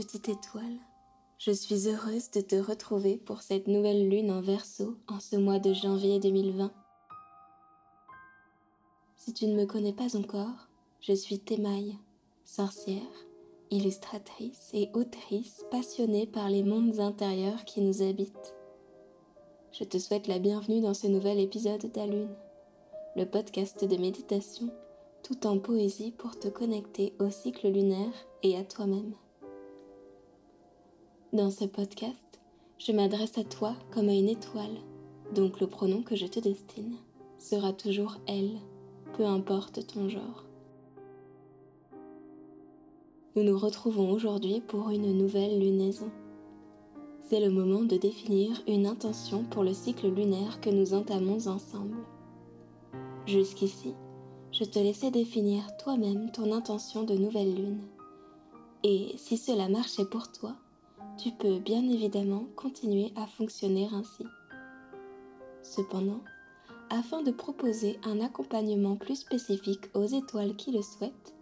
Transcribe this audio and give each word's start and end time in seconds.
Petite 0.00 0.28
étoile, 0.28 0.78
je 1.38 1.50
suis 1.50 1.88
heureuse 1.88 2.30
de 2.30 2.40
te 2.40 2.54
retrouver 2.54 3.16
pour 3.16 3.42
cette 3.42 3.66
nouvelle 3.66 4.08
lune 4.08 4.30
en 4.30 4.40
verso 4.40 4.96
en 5.08 5.18
ce 5.18 5.34
mois 5.34 5.58
de 5.58 5.72
janvier 5.72 6.20
2020. 6.20 6.70
Si 9.16 9.32
tu 9.32 9.48
ne 9.48 9.56
me 9.56 9.66
connais 9.66 9.92
pas 9.92 10.16
encore, 10.16 10.68
je 11.00 11.12
suis 11.12 11.40
Thémaille, 11.40 11.98
sorcière, 12.44 13.02
illustratrice 13.72 14.70
et 14.72 14.88
autrice 14.94 15.64
passionnée 15.72 16.28
par 16.28 16.48
les 16.48 16.62
mondes 16.62 17.00
intérieurs 17.00 17.64
qui 17.64 17.80
nous 17.80 18.00
habitent. 18.00 18.54
Je 19.72 19.82
te 19.82 19.98
souhaite 19.98 20.28
la 20.28 20.38
bienvenue 20.38 20.80
dans 20.80 20.94
ce 20.94 21.08
nouvel 21.08 21.40
épisode 21.40 21.90
d'Alune, 21.90 22.36
le 23.16 23.26
podcast 23.26 23.84
de 23.84 23.96
méditation 23.96 24.70
tout 25.24 25.44
en 25.44 25.58
poésie 25.58 26.12
pour 26.12 26.38
te 26.38 26.46
connecter 26.46 27.14
au 27.18 27.30
cycle 27.30 27.66
lunaire 27.68 28.12
et 28.44 28.56
à 28.56 28.62
toi-même. 28.62 29.12
Dans 31.34 31.50
ce 31.50 31.66
podcast, 31.66 32.40
je 32.78 32.90
m'adresse 32.90 33.36
à 33.36 33.44
toi 33.44 33.74
comme 33.90 34.08
à 34.08 34.14
une 34.14 34.30
étoile, 34.30 34.78
donc 35.34 35.60
le 35.60 35.66
pronom 35.66 36.02
que 36.02 36.16
je 36.16 36.24
te 36.24 36.40
destine 36.40 36.96
sera 37.36 37.74
toujours 37.74 38.16
elle, 38.26 38.52
peu 39.12 39.26
importe 39.26 39.86
ton 39.86 40.08
genre. 40.08 40.46
Nous 43.36 43.42
nous 43.42 43.58
retrouvons 43.58 44.10
aujourd'hui 44.10 44.62
pour 44.62 44.88
une 44.88 45.18
nouvelle 45.18 45.60
lunaison. 45.60 46.10
C'est 47.20 47.40
le 47.40 47.50
moment 47.50 47.82
de 47.82 47.98
définir 47.98 48.62
une 48.66 48.86
intention 48.86 49.44
pour 49.44 49.64
le 49.64 49.74
cycle 49.74 50.08
lunaire 50.08 50.62
que 50.62 50.70
nous 50.70 50.94
entamons 50.94 51.46
ensemble. 51.46 51.98
Jusqu'ici, 53.26 53.92
je 54.50 54.64
te 54.64 54.78
laissais 54.78 55.10
définir 55.10 55.76
toi-même 55.76 56.32
ton 56.32 56.52
intention 56.52 57.02
de 57.02 57.12
nouvelle 57.12 57.54
lune. 57.54 57.82
Et 58.82 59.12
si 59.18 59.36
cela 59.36 59.68
marchait 59.68 60.06
pour 60.06 60.32
toi, 60.32 60.56
tu 61.18 61.32
peux 61.32 61.58
bien 61.58 61.82
évidemment 61.88 62.44
continuer 62.54 63.12
à 63.16 63.26
fonctionner 63.26 63.88
ainsi. 63.92 64.24
Cependant, 65.62 66.20
afin 66.90 67.22
de 67.22 67.32
proposer 67.32 67.98
un 68.04 68.20
accompagnement 68.20 68.94
plus 68.96 69.16
spécifique 69.16 69.90
aux 69.94 70.06
étoiles 70.06 70.54
qui 70.56 70.70
le 70.70 70.80
souhaitent, 70.80 71.34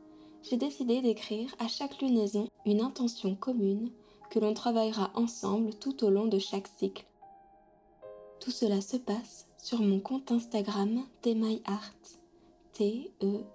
j'ai 0.42 0.56
décidé 0.56 1.02
d'écrire 1.02 1.54
à 1.58 1.68
chaque 1.68 2.00
lunaison 2.00 2.48
une 2.64 2.80
intention 2.80 3.34
commune 3.34 3.90
que 4.30 4.38
l'on 4.38 4.54
travaillera 4.54 5.10
ensemble 5.14 5.74
tout 5.74 6.04
au 6.04 6.10
long 6.10 6.26
de 6.26 6.38
chaque 6.38 6.68
cycle. 6.78 7.04
Tout 8.40 8.50
cela 8.50 8.80
se 8.80 8.96
passe 8.96 9.46
sur 9.58 9.80
mon 9.82 10.00
compte 10.00 10.32
Instagram 10.32 11.04
TMyArt. 11.20 12.20
T-E-M-A-I-A-R-T. 12.72 13.46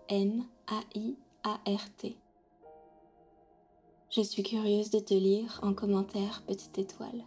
Je 4.11 4.21
suis 4.21 4.43
curieuse 4.43 4.89
de 4.89 4.99
te 4.99 5.13
lire 5.13 5.57
en 5.63 5.73
commentaire, 5.73 6.43
petite 6.45 6.77
étoile. 6.77 7.23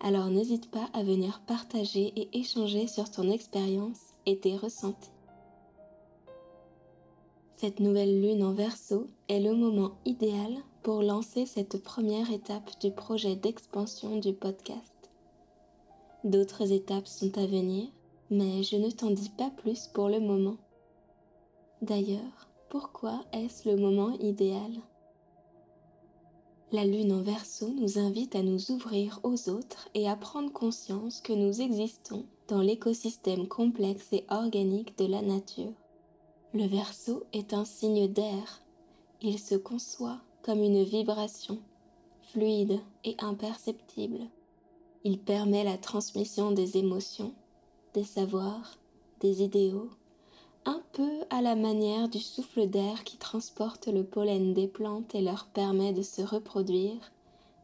Alors 0.00 0.30
n'hésite 0.30 0.70
pas 0.70 0.88
à 0.94 1.02
venir 1.02 1.42
partager 1.46 2.10
et 2.16 2.38
échanger 2.38 2.86
sur 2.86 3.10
ton 3.10 3.30
expérience 3.30 4.00
et 4.24 4.38
tes 4.38 4.56
ressentis. 4.56 5.10
Cette 7.52 7.80
nouvelle 7.80 8.22
lune 8.22 8.42
en 8.42 8.54
verso 8.54 9.08
est 9.28 9.40
le 9.40 9.54
moment 9.54 9.92
idéal 10.06 10.54
pour 10.82 11.02
lancer 11.02 11.44
cette 11.44 11.82
première 11.82 12.32
étape 12.32 12.80
du 12.80 12.90
projet 12.90 13.36
d'expansion 13.36 14.16
du 14.16 14.32
podcast. 14.32 15.10
D'autres 16.24 16.72
étapes 16.72 17.08
sont 17.08 17.36
à 17.36 17.44
venir, 17.44 17.88
mais 18.30 18.62
je 18.62 18.76
ne 18.76 18.90
t'en 18.90 19.10
dis 19.10 19.30
pas 19.36 19.50
plus 19.50 19.86
pour 19.88 20.08
le 20.08 20.18
moment. 20.18 20.56
D'ailleurs, 21.82 22.48
pourquoi 22.70 23.20
est-ce 23.34 23.68
le 23.68 23.76
moment 23.76 24.12
idéal? 24.18 24.72
La 26.72 26.86
lune 26.86 27.12
en 27.12 27.20
verso 27.20 27.68
nous 27.68 27.98
invite 27.98 28.34
à 28.34 28.42
nous 28.42 28.70
ouvrir 28.70 29.20
aux 29.24 29.50
autres 29.50 29.90
et 29.94 30.08
à 30.08 30.16
prendre 30.16 30.50
conscience 30.50 31.20
que 31.20 31.34
nous 31.34 31.60
existons 31.60 32.24
dans 32.48 32.62
l'écosystème 32.62 33.46
complexe 33.46 34.08
et 34.12 34.24
organique 34.30 34.96
de 34.96 35.06
la 35.06 35.20
nature. 35.20 35.72
Le 36.54 36.66
verso 36.66 37.24
est 37.34 37.52
un 37.52 37.66
signe 37.66 38.08
d'air. 38.08 38.62
Il 39.20 39.38
se 39.38 39.54
conçoit 39.54 40.20
comme 40.42 40.62
une 40.62 40.82
vibration, 40.82 41.58
fluide 42.22 42.80
et 43.04 43.16
imperceptible. 43.18 44.20
Il 45.04 45.18
permet 45.18 45.64
la 45.64 45.76
transmission 45.76 46.52
des 46.52 46.78
émotions, 46.78 47.34
des 47.92 48.04
savoirs, 48.04 48.78
des 49.20 49.42
idéaux 49.42 49.90
un 50.64 50.80
peu 50.92 51.24
à 51.30 51.42
la 51.42 51.56
manière 51.56 52.08
du 52.08 52.20
souffle 52.20 52.66
d'air 52.68 53.04
qui 53.04 53.16
transporte 53.16 53.88
le 53.88 54.04
pollen 54.04 54.54
des 54.54 54.68
plantes 54.68 55.14
et 55.14 55.22
leur 55.22 55.46
permet 55.46 55.92
de 55.92 56.02
se 56.02 56.22
reproduire, 56.22 57.12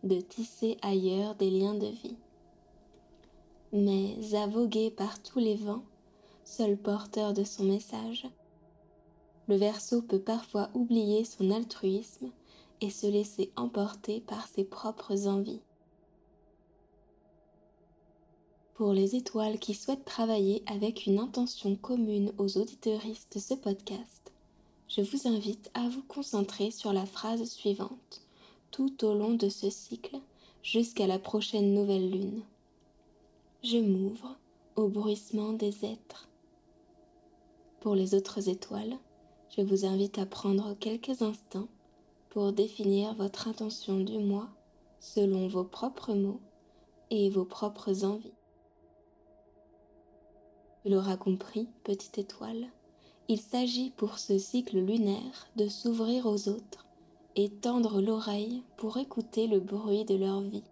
de 0.03 0.20
tisser 0.20 0.76
ailleurs 0.82 1.34
des 1.34 1.50
liens 1.50 1.75
de 1.75 1.86
vie. 1.86 2.16
Mais 3.72 4.16
à 4.34 4.47
voguer 4.47 4.91
par 4.91 5.22
tous 5.22 5.38
les 5.38 5.56
vents, 5.56 5.84
seul 6.44 6.76
porteur 6.76 7.34
de 7.34 7.44
son 7.44 7.64
message, 7.64 8.26
le 9.47 9.56
verso 9.56 10.03
peut 10.03 10.20
parfois 10.20 10.70
oublier 10.75 11.25
son 11.25 11.50
altruisme 11.50 12.30
et 12.80 12.91
se 12.91 13.06
laisser 13.06 13.53
emporter 13.56 14.20
par 14.20 14.47
ses 14.47 14.65
propres 14.65 15.26
envies. 15.26 15.60
Pour 18.78 18.93
les 18.93 19.16
étoiles 19.16 19.59
qui 19.59 19.75
souhaitent 19.75 20.05
travailler 20.05 20.62
avec 20.66 21.06
une 21.06 21.19
intention 21.19 21.75
commune 21.75 22.33
aux 22.39 22.59
auditeuristes 22.59 23.34
de 23.34 23.41
ce 23.41 23.55
podcast, 23.55 24.33
je 24.87 25.00
vous 25.00 25.27
invite 25.27 25.69
à 25.75 25.89
vous 25.89 26.05
concentrer 26.05 26.71
sur 26.71 26.93
la 26.93 27.05
phrase 27.05 27.43
suivante 27.43 28.22
tout 28.71 29.05
au 29.05 29.15
long 29.15 29.34
de 29.34 29.49
ce 29.49 29.69
cycle 29.69 30.21
jusqu'à 30.62 31.09
la 31.09 31.19
prochaine 31.19 31.75
nouvelle 31.75 32.09
lune. 32.09 32.43
Je 33.65 33.78
m'ouvre 33.78 34.37
au 34.77 34.87
bruissement 34.87 35.55
des 35.55 35.84
êtres. 35.84 36.28
Pour 37.81 37.97
les 37.97 38.15
autres 38.15 38.49
étoiles, 38.49 38.97
je 39.56 39.62
vous 39.62 39.87
invite 39.87 40.19
à 40.19 40.25
prendre 40.25 40.77
quelques 40.78 41.21
instants 41.22 41.66
pour 42.31 42.53
définir 42.53 43.12
votre 43.15 43.49
intention 43.49 43.99
du 43.99 44.19
mois 44.19 44.49
selon 45.00 45.49
vos 45.49 45.65
propres 45.65 46.15
mots 46.15 46.39
et 47.10 47.28
vos 47.28 47.45
propres 47.45 48.05
envies. 48.05 48.38
Tu 50.83 50.91
l'auras 50.91 51.16
compris, 51.16 51.69
petite 51.84 52.19
étoile, 52.19 52.69
il 53.28 53.41
s'agit 53.41 53.91
pour 53.91 54.19
ce 54.19 54.39
cycle 54.39 54.78
lunaire 54.78 55.49
de 55.56 55.69
s'ouvrir 55.69 56.27
aux 56.27 56.49
autres 56.49 56.87
et 57.37 57.50
tendre 57.50 58.00
l'oreille 58.00 58.62
pour 58.77 58.97
écouter 58.97 59.47
le 59.47 59.61
bruit 59.61 60.05
de 60.05 60.15
leur 60.15 60.41
vie. 60.41 60.65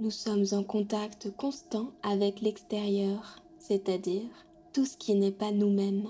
Nous 0.00 0.10
sommes 0.10 0.44
en 0.52 0.62
contact 0.62 1.34
constant 1.36 1.92
avec 2.02 2.40
l'extérieur, 2.40 3.42
c'est-à-dire 3.58 4.28
tout 4.72 4.84
ce 4.86 4.96
qui 4.96 5.14
n'est 5.14 5.32
pas 5.32 5.52
nous-mêmes. 5.52 6.08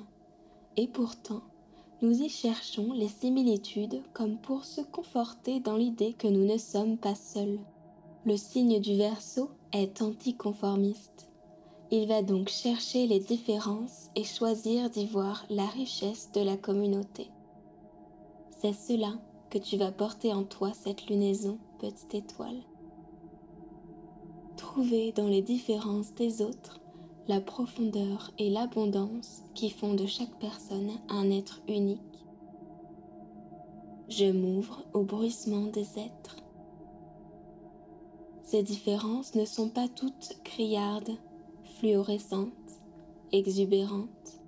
Et 0.77 0.89
pourtant, 0.89 1.43
nous 2.03 2.23
y 2.23 2.29
cherchons 2.29 2.93
les 2.93 3.09
similitudes 3.09 4.03
comme 4.15 4.39
pour 4.39 4.65
se 4.65 4.81
conforter 4.81 5.61
dans 5.61 5.77
l'idée 5.77 6.13
que 6.13 6.29
nous 6.29 6.47
ne 6.47 6.57
sommes 6.57 6.99
pas 6.99 7.15
seuls. 7.15 7.59
Le 8.25 8.37
signe 8.37 8.81
du 8.81 8.97
Verseau 8.97 9.51
est 9.73 10.03
anticonformiste. 10.03 11.29
Il 11.91 12.07
va 12.07 12.23
donc 12.23 12.49
chercher 12.49 13.07
les 13.07 13.21
différences 13.21 14.11
et 14.15 14.25
choisir 14.25 14.91
d'y 14.91 15.07
voir 15.07 15.45
la 15.51 15.67
richesse 15.67 16.31
de 16.33 16.41
la 16.41 16.57
communauté. 16.57 17.29
C'est 18.61 18.75
cela 18.75 19.13
que 19.51 19.59
tu 19.59 19.77
vas 19.77 19.91
porter 19.91 20.33
en 20.33 20.45
toi 20.45 20.73
cette 20.73 21.07
lunaison, 21.07 21.59
petite 21.79 22.15
étoile. 22.15 22.63
Trouver 24.57 25.13
dans 25.13 25.27
les 25.27 25.43
différences 25.43 26.15
des 26.15 26.43
autres 26.43 26.81
la 27.31 27.41
profondeur 27.41 28.33
et 28.39 28.51
l'abondance 28.51 29.43
qui 29.55 29.71
font 29.71 29.95
de 29.95 30.07
chaque 30.07 30.37
personne 30.41 30.91
un 31.09 31.31
être 31.31 31.61
unique. 31.69 32.01
Je 34.09 34.27
m'ouvre 34.27 34.85
au 34.93 35.05
bruissement 35.05 35.67
des 35.67 35.99
êtres 35.99 36.40
ces 38.51 38.65
différences 38.65 39.37
ne 39.37 39.45
sont 39.45 39.69
pas 39.69 39.87
toutes 39.87 40.37
criardes, 40.43 41.17
fluorescentes, 41.79 42.51
exubérantes. 43.31 44.41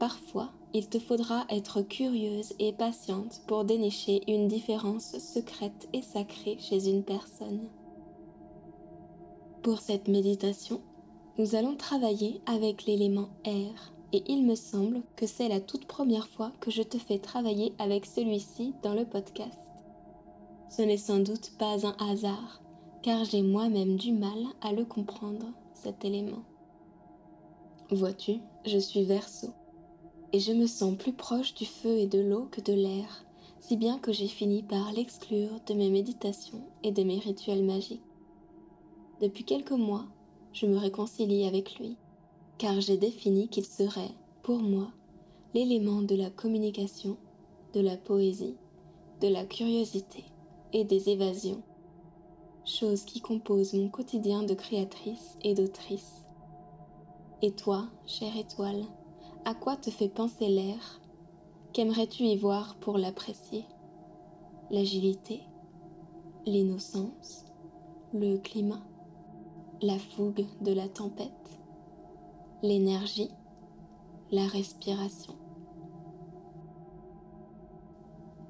Parfois, 0.00 0.50
il 0.74 0.88
te 0.88 0.98
faudra 0.98 1.44
être 1.48 1.80
curieuse 1.82 2.52
et 2.58 2.72
patiente 2.72 3.42
pour 3.46 3.64
dénicher 3.64 4.22
une 4.26 4.48
différence 4.48 5.16
secrète 5.18 5.88
et 5.92 6.02
sacrée 6.02 6.56
chez 6.58 6.88
une 6.88 7.04
personne. 7.04 7.68
Pour 9.62 9.78
cette 9.78 10.08
méditation, 10.08 10.80
nous 11.38 11.54
allons 11.54 11.76
travailler 11.76 12.40
avec 12.46 12.84
l'élément 12.84 13.28
air 13.44 13.92
et 14.12 14.24
il 14.26 14.44
me 14.44 14.56
semble 14.56 15.02
que 15.14 15.28
c'est 15.28 15.48
la 15.48 15.60
toute 15.60 15.84
première 15.84 16.26
fois 16.26 16.50
que 16.58 16.72
je 16.72 16.82
te 16.82 16.98
fais 16.98 17.18
travailler 17.20 17.74
avec 17.78 18.06
celui-ci 18.06 18.74
dans 18.82 18.94
le 18.94 19.04
podcast. 19.04 19.69
Ce 20.70 20.82
n'est 20.82 20.96
sans 20.96 21.18
doute 21.18 21.50
pas 21.58 21.84
un 21.84 21.96
hasard, 21.98 22.62
car 23.02 23.24
j'ai 23.24 23.42
moi-même 23.42 23.96
du 23.96 24.12
mal 24.12 24.38
à 24.60 24.72
le 24.72 24.84
comprendre, 24.84 25.46
cet 25.74 26.04
élément. 26.04 26.44
Vois-tu, 27.90 28.34
je 28.64 28.78
suis 28.78 29.02
verso. 29.02 29.48
et 30.32 30.38
je 30.38 30.52
me 30.52 30.68
sens 30.68 30.96
plus 30.96 31.12
proche 31.12 31.54
du 31.54 31.66
feu 31.66 31.98
et 31.98 32.06
de 32.06 32.20
l'eau 32.20 32.46
que 32.52 32.60
de 32.60 32.72
l'air, 32.72 33.24
si 33.58 33.76
bien 33.76 33.98
que 33.98 34.12
j'ai 34.12 34.28
fini 34.28 34.62
par 34.62 34.92
l'exclure 34.92 35.50
de 35.66 35.74
mes 35.74 35.90
méditations 35.90 36.62
et 36.84 36.92
de 36.92 37.02
mes 37.02 37.18
rituels 37.18 37.64
magiques. 37.64 38.04
Depuis 39.20 39.42
quelques 39.42 39.72
mois, 39.72 40.06
je 40.52 40.66
me 40.66 40.76
réconcilie 40.76 41.46
avec 41.46 41.80
lui, 41.80 41.96
car 42.58 42.80
j'ai 42.80 42.96
défini 42.96 43.48
qu'il 43.48 43.64
serait, 43.64 44.14
pour 44.44 44.60
moi, 44.60 44.92
l'élément 45.52 46.02
de 46.02 46.14
la 46.14 46.30
communication, 46.30 47.16
de 47.74 47.80
la 47.80 47.96
poésie, 47.96 48.54
de 49.20 49.26
la 49.26 49.44
curiosité 49.44 50.22
et 50.72 50.84
des 50.84 51.08
évasions, 51.08 51.62
chose 52.64 53.04
qui 53.04 53.20
compose 53.20 53.74
mon 53.74 53.88
quotidien 53.88 54.42
de 54.42 54.54
créatrice 54.54 55.36
et 55.42 55.54
d'autrice. 55.54 56.24
Et 57.42 57.52
toi, 57.52 57.88
chère 58.06 58.36
étoile, 58.36 58.84
à 59.44 59.54
quoi 59.54 59.76
te 59.76 59.90
fait 59.90 60.08
penser 60.08 60.48
l'air? 60.48 61.00
Qu'aimerais-tu 61.72 62.24
y 62.24 62.36
voir 62.36 62.76
pour 62.76 62.98
l'apprécier? 62.98 63.64
L'agilité 64.70 65.40
L'innocence 66.46 67.44
Le 68.12 68.36
climat 68.36 68.82
La 69.82 69.98
fougue 69.98 70.46
de 70.60 70.72
la 70.72 70.88
tempête 70.88 71.60
L'énergie 72.62 73.30
La 74.30 74.46
respiration 74.46 75.39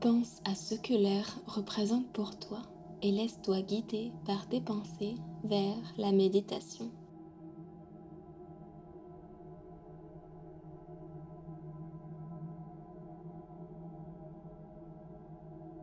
Pense 0.00 0.41
à 0.47 0.55
ce 0.55 0.75
que 0.75 0.94
l'air 0.94 1.38
représente 1.47 2.11
pour 2.14 2.38
toi 2.38 2.62
et 3.02 3.12
laisse-toi 3.12 3.61
guider 3.61 4.12
par 4.25 4.49
tes 4.49 4.62
pensées 4.62 5.17
vers 5.44 5.76
la 5.99 6.11
méditation. 6.11 6.91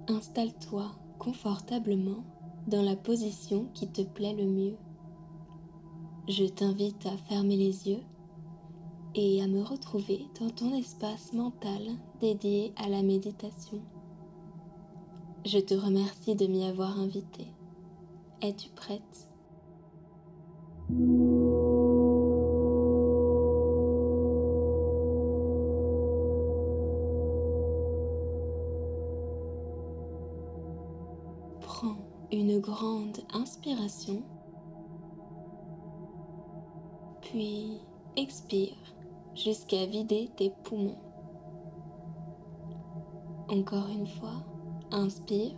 Installe-toi 0.07 0.95
confortablement 1.19 2.23
dans 2.65 2.81
la 2.81 2.95
position 2.95 3.67
qui 3.75 3.87
te 3.87 4.01
plaît 4.01 4.33
le 4.33 4.45
mieux. 4.45 4.77
Je 6.27 6.45
t'invite 6.45 7.05
à 7.05 7.15
fermer 7.29 7.55
les 7.55 7.87
yeux 7.87 8.01
et 9.13 9.43
à 9.43 9.47
me 9.47 9.61
retrouver 9.61 10.25
dans 10.39 10.49
ton 10.49 10.73
espace 10.73 11.33
mental 11.33 11.81
dédié 12.19 12.73
à 12.77 12.89
la 12.89 13.03
méditation. 13.03 13.79
Je 15.45 15.59
te 15.59 15.73
remercie 15.73 16.35
de 16.35 16.45
m'y 16.47 16.65
avoir 16.65 16.99
invité. 16.99 17.47
Es-tu 18.41 18.69
prête? 18.69 19.29
Une 32.29 32.59
grande 32.59 33.19
inspiration, 33.33 34.21
puis 37.21 37.79
expire 38.17 38.75
jusqu'à 39.33 39.85
vider 39.85 40.29
tes 40.35 40.49
poumons. 40.63 40.99
Encore 43.47 43.87
une 43.87 44.07
fois, 44.07 44.43
inspire 44.91 45.55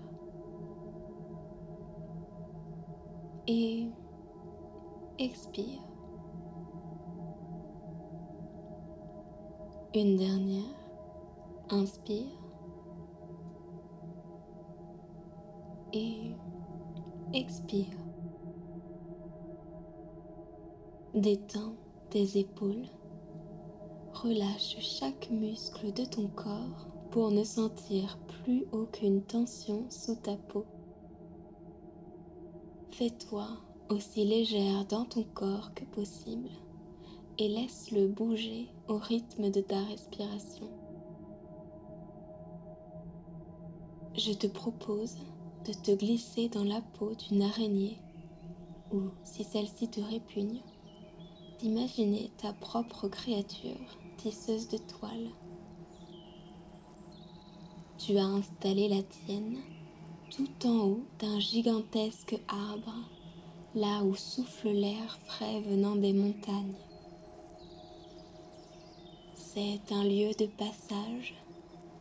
et 3.48 3.88
expire. 5.18 5.81
Une 9.96 10.18
dernière, 10.18 10.76
inspire 11.70 12.28
et 15.94 16.36
expire. 17.34 17.86
Détends 21.16 21.74
tes 22.12 22.38
épaules. 22.38 22.88
Relâche 24.14 24.78
chaque 24.80 25.30
muscle 25.31 25.92
de 25.94 26.04
ton 26.06 26.28
corps 26.28 26.88
pour 27.11 27.31
ne 27.31 27.44
sentir 27.44 28.17
plus 28.27 28.65
aucune 28.71 29.21
tension 29.21 29.85
sous 29.89 30.15
ta 30.15 30.35
peau. 30.35 30.65
Fais-toi 32.91 33.47
aussi 33.89 34.25
légère 34.25 34.85
dans 34.85 35.06
ton 35.06 35.23
corps 35.33 35.73
que 35.73 35.85
possible 35.85 36.50
et 37.39 37.47
laisse-le 37.47 38.07
bouger 38.07 38.67
au 38.88 38.97
rythme 38.97 39.50
de 39.50 39.61
ta 39.61 39.81
respiration. 39.83 40.67
Je 44.15 44.33
te 44.33 44.47
propose 44.47 45.15
de 45.65 45.73
te 45.73 45.91
glisser 45.91 46.50
dans 46.50 46.65
la 46.65 46.81
peau 46.81 47.13
d'une 47.15 47.41
araignée 47.41 47.97
ou, 48.91 49.03
si 49.23 49.44
celle-ci 49.44 49.88
te 49.88 50.01
répugne, 50.01 50.61
d'imaginer 51.59 52.31
ta 52.38 52.53
propre 52.53 53.07
créature 53.07 53.97
tisseuse 54.17 54.67
de 54.67 54.77
toile. 54.77 55.29
Tu 58.09 58.17
as 58.17 58.25
installé 58.25 58.88
la 58.88 59.03
tienne 59.03 59.59
tout 60.35 60.67
en 60.67 60.77
haut 60.79 61.03
d'un 61.19 61.39
gigantesque 61.39 62.39
arbre, 62.47 62.95
là 63.75 64.01
où 64.01 64.15
souffle 64.15 64.69
l'air 64.69 65.19
frais 65.27 65.61
venant 65.61 65.95
des 65.95 66.13
montagnes. 66.13 66.73
C'est 69.35 69.91
un 69.91 70.06
lieu 70.06 70.31
de 70.39 70.47
passage, 70.47 71.35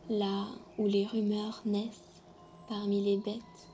là 0.09 0.47
où 0.79 0.87
les 0.87 1.05
rumeurs 1.05 1.61
naissent 1.67 2.23
parmi 2.67 3.03
les 3.03 3.17
bêtes 3.17 3.67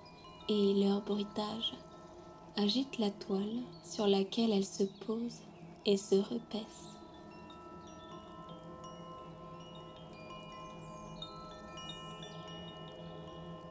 et 0.49 0.73
leur 0.73 1.05
bruitage 1.05 1.73
agitent 2.57 2.99
la 2.99 3.11
toile 3.11 3.61
sur 3.85 4.07
laquelle 4.07 4.51
elles 4.51 4.65
se 4.65 4.83
posent 4.83 5.43
et 5.85 5.95
se 5.95 6.15
repaissent. 6.15 6.94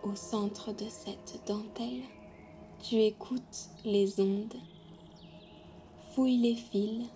Au 0.05 0.15
centre 0.17 0.71
de 0.75 0.85
cette 0.91 1.41
dentelle, 1.47 2.03
tu 2.83 2.97
écoutes 2.97 3.71
les 3.87 4.21
ondes, 4.21 4.53
fouilles 6.11 6.43
les 6.43 6.57
fils 6.57 7.07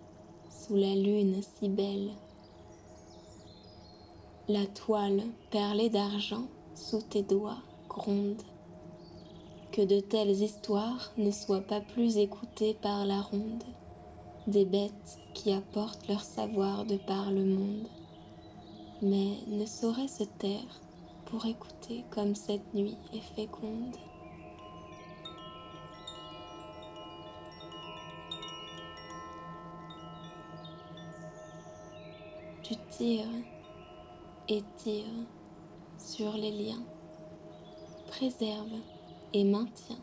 sous 0.51 0.75
la 0.75 0.95
lune 0.95 1.39
si 1.43 1.69
belle. 1.69 2.13
La 4.49 4.65
toile 4.65 5.21
perlée 5.51 5.91
d'argent 5.91 6.47
sous 6.75 7.03
tes 7.03 7.23
doigts 7.23 7.59
gronde. 7.91 8.41
Que 9.71 9.83
de 9.83 10.01
telles 10.01 10.41
histoires 10.43 11.13
ne 11.19 11.31
soient 11.31 11.61
pas 11.61 11.83
plus 11.83 12.17
écoutées 12.17 12.73
par 12.73 13.05
la 13.05 13.21
ronde, 13.21 13.65
des 14.47 14.65
bêtes 14.65 15.19
qui 15.35 15.53
apportent 15.53 16.09
leur 16.09 16.23
savoir 16.23 16.87
de 16.87 16.97
par 16.97 17.31
le 17.33 17.45
monde, 17.45 17.87
mais 19.03 19.35
ne 19.47 19.67
sauraient 19.67 20.09
se 20.09 20.25
taire 20.25 20.81
pour 21.31 21.45
écouter 21.45 22.05
comme 22.11 22.35
cette 22.35 22.73
nuit 22.73 22.97
est 23.13 23.21
féconde. 23.21 23.97
Tu 32.63 32.75
tires 32.91 33.27
et 34.49 34.63
tires 34.79 35.05
sur 35.99 36.33
les 36.33 36.51
liens 36.51 36.83
préserve 38.07 38.73
et 39.35 39.45
maintient 39.45 39.97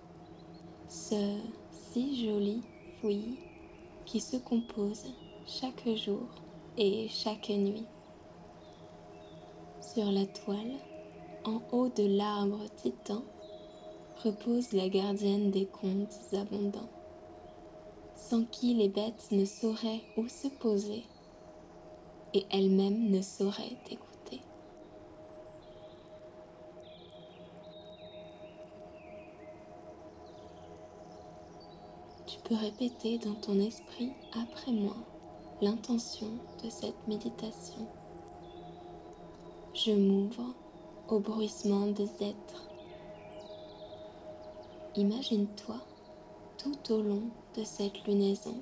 ce 0.87 1.37
si 1.71 2.23
joli 2.23 2.61
fouillis 2.99 3.39
qui 4.05 4.19
se 4.19 4.37
compose 4.37 5.05
chaque 5.47 5.87
jour 5.95 6.27
et 6.77 7.07
chaque 7.09 7.49
nuit. 7.49 7.85
Sur 9.81 10.11
la 10.11 10.25
toile, 10.25 10.75
en 11.45 11.61
haut 11.71 11.89
de 11.89 12.05
l'arbre 12.17 12.59
titan, 12.75 13.23
repose 14.23 14.73
la 14.73 14.89
gardienne 14.89 15.51
des 15.51 15.65
contes 15.65 16.19
abondants, 16.33 16.89
sans 18.15 18.43
qui 18.45 18.73
les 18.73 18.89
bêtes 18.89 19.27
ne 19.31 19.45
sauraient 19.45 20.01
où 20.17 20.27
se 20.27 20.47
poser 20.47 21.03
et 22.33 22.45
elles-mêmes 22.51 23.09
ne 23.09 23.21
sauraient 23.21 23.77
écouter. 23.89 24.05
peux 32.47 32.55
répéter 32.55 33.17
dans 33.17 33.33
ton 33.33 33.59
esprit 33.59 34.11
après 34.33 34.71
moi 34.71 34.95
l'intention 35.61 36.27
de 36.63 36.69
cette 36.69 37.07
méditation. 37.07 37.87
Je 39.73 39.91
m'ouvre 39.91 40.53
au 41.09 41.19
bruissement 41.19 41.87
des 41.87 42.09
êtres. 42.21 42.69
Imagine-toi 44.95 45.75
tout 46.57 46.93
au 46.93 47.01
long 47.01 47.23
de 47.55 47.63
cette 47.63 48.05
lunaison, 48.05 48.55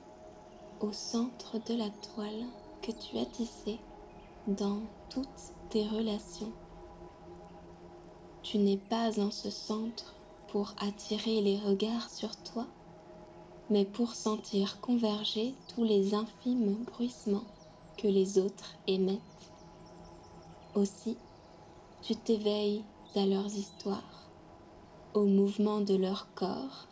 au 0.82 0.92
centre 0.92 1.58
de 1.60 1.76
la 1.76 1.90
toile 1.90 2.46
que 2.82 2.92
tu 2.92 3.18
as 3.18 3.26
tissée, 3.26 3.80
dans 4.48 4.80
toutes 5.10 5.54
tes 5.70 5.88
relations. 5.88 6.52
Tu 8.42 8.58
n'es 8.58 8.78
pas 8.78 9.20
en 9.22 9.32
ce 9.32 9.50
centre 9.50 10.14
pour 10.50 10.74
attirer 10.80 11.40
les 11.40 11.58
regards 11.60 12.10
sur 12.10 12.36
toi, 12.36 12.66
mais 13.70 13.86
pour 13.86 14.16
sentir 14.16 14.82
converger 14.82 15.54
tous 15.74 15.84
les 15.84 16.14
infimes 16.14 16.84
bruissements 16.84 17.46
que 17.98 18.08
les 18.08 18.38
autres 18.38 18.76
émettent. 18.86 19.20
Aussi, 20.76 21.16
tu 22.04 22.18
t'éveilles 22.18 22.84
à 23.16 23.26
leurs 23.26 23.56
histoires, 23.56 24.28
au 25.14 25.24
mouvement 25.24 25.80
de 25.80 25.96
leur 25.96 26.28
corps, 26.36 26.88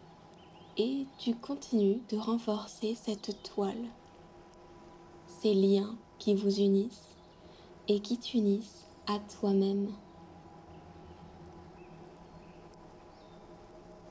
et 0.77 1.05
tu 1.19 1.35
continues 1.35 2.01
de 2.09 2.17
renforcer 2.17 2.95
cette 2.95 3.43
toile, 3.43 3.89
ces 5.27 5.53
liens 5.53 5.97
qui 6.17 6.33
vous 6.33 6.61
unissent 6.61 7.17
et 7.89 7.99
qui 7.99 8.17
t'unissent 8.19 8.85
à 9.05 9.19
toi-même. 9.19 9.91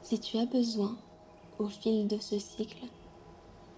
Si 0.03 0.21
tu 0.21 0.37
as 0.37 0.47
besoin, 0.47 0.99
au 1.59 1.69
fil 1.69 2.09
de 2.09 2.19
ce 2.19 2.39
cycle, 2.39 2.85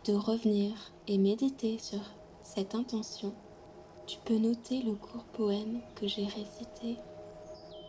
de 0.06 0.14
revenir 0.14 0.72
et 1.06 1.18
méditer 1.18 1.78
sur 1.78 2.00
cette 2.42 2.74
intention, 2.74 3.32
tu 4.08 4.18
peux 4.24 4.38
noter 4.38 4.82
le 4.82 4.94
court 4.94 5.24
poème 5.34 5.80
que 5.94 6.08
j'ai 6.08 6.24
récité 6.24 6.96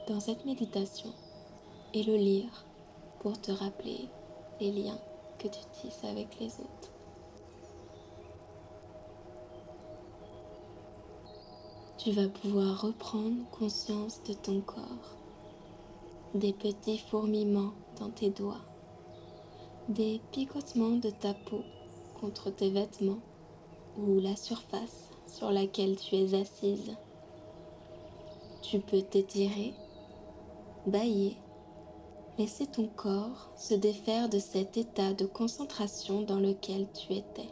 dans 0.08 0.20
cette 0.20 0.46
méditation 0.46 1.10
et 1.94 2.04
le 2.04 2.16
lire 2.16 2.66
pour 3.20 3.40
te 3.40 3.52
rappeler 3.52 4.10
les 4.60 4.72
liens 4.72 5.00
que 5.40 5.48
tu 5.48 5.60
tisses 5.72 6.04
avec 6.04 6.40
les 6.40 6.48
autres. 6.60 6.92
Tu 11.98 12.12
vas 12.12 12.28
pouvoir 12.28 12.82
reprendre 12.82 13.50
conscience 13.52 14.22
de 14.24 14.34
ton 14.34 14.60
corps, 14.60 15.18
des 16.34 16.52
petits 16.52 16.98
fourmillements 16.98 17.72
dans 17.98 18.10
tes 18.10 18.30
doigts, 18.30 18.66
des 19.88 20.20
picotements 20.32 20.98
de 20.98 21.10
ta 21.10 21.34
peau 21.34 21.62
contre 22.20 22.50
tes 22.50 22.70
vêtements 22.70 23.22
ou 23.98 24.20
la 24.20 24.36
surface 24.36 25.10
sur 25.28 25.52
laquelle 25.52 25.96
tu 25.96 26.16
es 26.16 26.34
assise. 26.34 26.96
Tu 28.62 28.80
peux 28.80 29.02
t'étirer, 29.02 29.74
bailler, 30.88 31.38
laisser 32.38 32.68
ton 32.68 32.88
corps 32.88 33.54
se 33.56 33.74
défaire 33.74 34.30
de 34.30 34.40
cet 34.40 34.78
état 34.78 35.14
de 35.14 35.26
concentration 35.26 36.22
dans 36.22 36.40
lequel 36.40 36.88
tu 36.94 37.14
étais. 37.14 37.50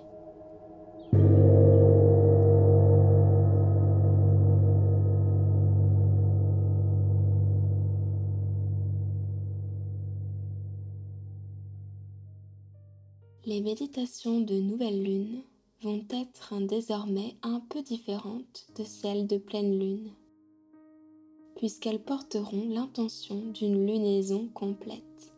Les 13.43 13.59
méditations 13.59 14.39
de 14.39 14.53
nouvelle 14.55 15.03
lune 15.03 15.41
vont 15.81 16.05
être 16.11 16.53
désormais 16.61 17.35
un 17.41 17.59
peu 17.59 17.81
différentes 17.81 18.67
de 18.77 18.83
celles 18.83 19.27
de 19.27 19.37
pleine 19.37 19.77
lune, 19.77 20.11
puisqu'elles 21.61 22.01
porteront 22.01 22.67
l'intention 22.69 23.39
d'une 23.53 23.85
lunaison 23.85 24.49
complète. 24.51 25.31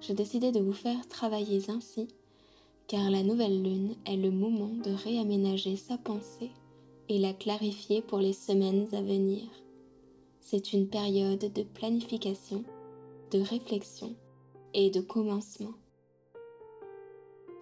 J'ai 0.00 0.14
décidé 0.14 0.52
de 0.52 0.60
vous 0.60 0.72
faire 0.72 1.06
travailler 1.06 1.68
ainsi, 1.68 2.08
car 2.86 3.10
la 3.10 3.22
nouvelle 3.22 3.62
lune 3.62 3.94
est 4.06 4.16
le 4.16 4.30
moment 4.30 4.70
de 4.82 4.90
réaménager 4.90 5.76
sa 5.76 5.98
pensée 5.98 6.50
et 7.10 7.18
la 7.18 7.34
clarifier 7.34 8.00
pour 8.00 8.20
les 8.20 8.32
semaines 8.32 8.88
à 8.94 9.02
venir. 9.02 9.42
C'est 10.40 10.72
une 10.72 10.88
période 10.88 11.52
de 11.52 11.62
planification, 11.62 12.64
de 13.32 13.40
réflexion 13.40 14.14
et 14.72 14.88
de 14.88 15.02
commencement. 15.02 15.74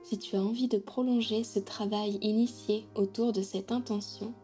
Si 0.04 0.20
tu 0.20 0.36
as 0.36 0.40
envie 0.40 0.68
de 0.68 0.78
prolonger 0.78 1.42
ce 1.42 1.58
travail 1.58 2.16
initié 2.22 2.86
autour 2.94 3.32
de 3.32 3.42
cette 3.42 3.72
intention 3.72 4.34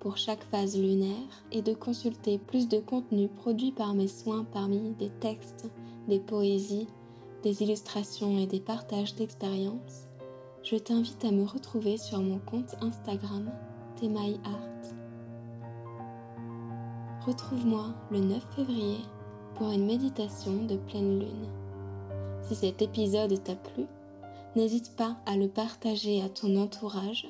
pour 0.00 0.16
chaque 0.16 0.44
phase 0.44 0.78
lunaire 0.78 1.42
et 1.52 1.62
de 1.62 1.74
consulter 1.74 2.38
plus 2.38 2.68
de 2.68 2.78
contenu 2.78 3.28
produit 3.28 3.72
par 3.72 3.94
mes 3.94 4.08
soins 4.08 4.44
parmi 4.52 4.90
des 4.98 5.10
textes, 5.10 5.68
des 6.08 6.20
poésies, 6.20 6.86
des 7.42 7.62
illustrations 7.62 8.38
et 8.38 8.46
des 8.46 8.60
partages 8.60 9.14
d'expériences, 9.14 10.06
je 10.62 10.76
t'invite 10.76 11.24
à 11.24 11.30
me 11.30 11.44
retrouver 11.44 11.96
sur 11.96 12.20
mon 12.20 12.38
compte 12.38 12.74
Instagram 12.80 13.50
Art. 14.44 14.92
Retrouve-moi 17.26 17.94
le 18.10 18.20
9 18.20 18.42
février 18.54 18.98
pour 19.56 19.72
une 19.72 19.86
méditation 19.86 20.64
de 20.66 20.76
pleine 20.76 21.18
lune. 21.18 21.48
Si 22.42 22.54
cet 22.54 22.80
épisode 22.80 23.42
t'a 23.42 23.56
plu, 23.56 23.86
N'hésite 24.56 24.96
pas 24.96 25.16
à 25.26 25.36
le 25.36 25.46
partager 25.46 26.20
à 26.20 26.28
ton 26.28 26.56
entourage, 26.56 27.28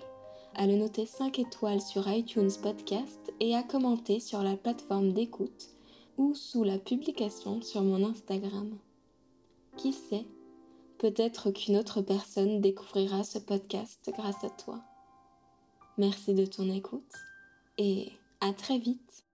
à 0.59 0.67
le 0.67 0.75
noter 0.75 1.07
5 1.07 1.39
étoiles 1.39 1.81
sur 1.81 2.11
iTunes 2.11 2.51
Podcast 2.61 3.33
et 3.39 3.55
à 3.55 3.63
commenter 3.63 4.19
sur 4.19 4.43
la 4.43 4.57
plateforme 4.57 5.13
d'écoute 5.13 5.69
ou 6.17 6.35
sous 6.35 6.65
la 6.65 6.79
publication 6.79 7.63
sur 7.63 7.83
mon 7.83 8.05
Instagram. 8.05 8.77
Qui 9.77 9.93
sait, 9.93 10.27
peut-être 10.99 11.53
qu'une 11.53 11.77
autre 11.77 12.03
personne 12.03 12.61
découvrira 12.61 13.23
ce 13.23 13.39
podcast 13.39 14.11
grâce 14.13 14.43
à 14.43 14.51
toi. 14.51 14.81
Merci 15.97 16.35
de 16.35 16.45
ton 16.45 16.69
écoute 16.73 17.15
et 17.79 18.11
à 18.41 18.53
très 18.53 18.79
vite 18.79 19.28